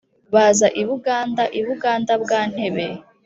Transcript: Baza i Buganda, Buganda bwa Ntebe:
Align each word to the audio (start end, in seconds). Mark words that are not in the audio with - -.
Baza 0.33 0.67
i 0.81 0.83
Buganda, 0.87 1.43
Buganda 1.69 2.13
bwa 2.23 2.39
Ntebe: 2.51 2.87